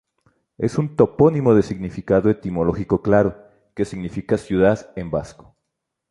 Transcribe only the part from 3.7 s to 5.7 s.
que significa "ciudad" en vasco.